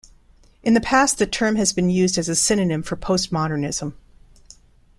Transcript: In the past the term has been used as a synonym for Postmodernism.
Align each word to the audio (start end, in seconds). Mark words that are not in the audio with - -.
In 0.63 0.73
the 0.73 0.81
past 0.81 1.19
the 1.19 1.27
term 1.27 1.57
has 1.57 1.73
been 1.73 1.91
used 1.91 2.17
as 2.17 2.27
a 2.27 2.35
synonym 2.35 2.81
for 2.81 2.95
Postmodernism. 2.97 3.93